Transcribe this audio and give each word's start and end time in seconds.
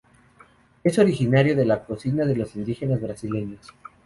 Es 0.83 0.97
originario 0.97 1.55
de 1.55 1.63
la 1.63 1.85
cocina 1.85 2.25
de 2.25 2.35
los 2.35 2.55
indígenas 2.55 2.99
brasileños. 2.99 3.67